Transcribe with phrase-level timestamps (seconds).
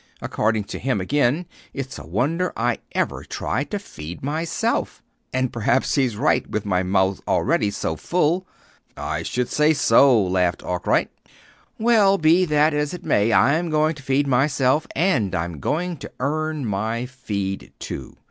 [0.19, 1.45] According to him again,
[1.75, 6.81] it's a wonder I ever tried to feed myself; and perhaps he's right with my
[6.81, 8.47] mouth already so full."
[8.97, 11.11] "I should say so," laughed Arkwright.
[11.77, 13.31] "Well, be that as it may.
[13.31, 18.17] I'm going to feed myself, and I'm going to earn my feed, too.